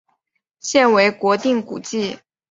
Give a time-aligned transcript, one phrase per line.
[0.59, 2.17] 现为国定古迹。